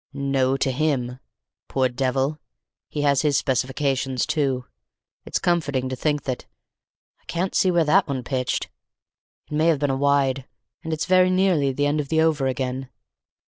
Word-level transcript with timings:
"No, 0.13 0.57
to 0.57 0.71
him. 0.71 1.19
Poor 1.67 1.87
devil, 1.87 2.39
he 2.89 3.03
has 3.03 3.21
his 3.21 3.37
specifications 3.37 4.25
too; 4.25 4.65
it's 5.25 5.37
comforting 5.37 5.89
to 5.89 5.95
think 5.95 6.23
that.... 6.23 6.47
I 7.21 7.25
can't 7.25 7.53
see 7.53 7.69
where 7.69 7.85
that 7.85 8.07
one 8.07 8.23
pitched; 8.23 8.67
it 9.45 9.53
may 9.53 9.67
have 9.67 9.77
been 9.77 9.91
a 9.91 9.95
wide; 9.95 10.47
and 10.83 10.91
it's 10.91 11.05
very 11.05 11.29
nearly 11.29 11.71
the 11.71 11.85
end 11.85 11.99
of 11.99 12.09
the 12.09 12.19
over 12.19 12.47
again. 12.47 12.89